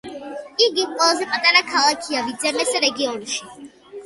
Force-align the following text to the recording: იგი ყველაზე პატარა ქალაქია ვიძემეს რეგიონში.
იგი 0.67 0.85
ყველაზე 0.93 1.27
პატარა 1.33 1.61
ქალაქია 1.67 2.25
ვიძემეს 2.31 2.73
რეგიონში. 2.89 3.41